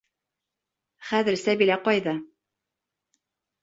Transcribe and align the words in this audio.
Хәҙер 1.11 1.39
Сәбилә 1.43 1.79
ҡайҙа? 1.91 2.19